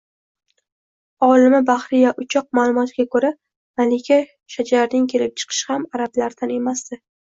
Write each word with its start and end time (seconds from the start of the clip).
Olima 1.27 1.59
Bahriya 1.67 2.15
Uchoq 2.25 2.49
ma'lumotiga 2.61 3.07
ko‘ra, 3.17 3.33
malika 3.85 4.21
Shajarning 4.57 5.09
kelib 5.17 5.41
chiqishi 5.41 5.73
ham 5.75 5.91
arablardan 5.99 6.61
emasdi 6.63 7.05